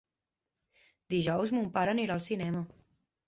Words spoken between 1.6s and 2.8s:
pare anirà al cinema.